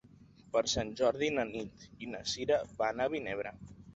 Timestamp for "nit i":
1.51-2.09